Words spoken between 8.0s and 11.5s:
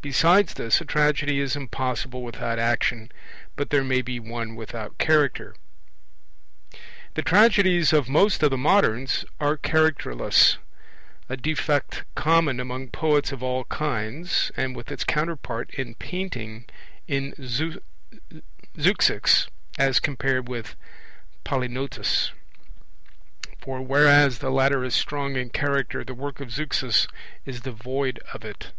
most of the moderns are characterless a